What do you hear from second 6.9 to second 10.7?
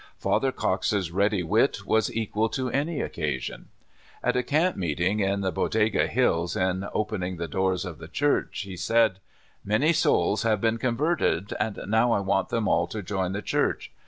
opening the doors of the Church," he said: "Many souls have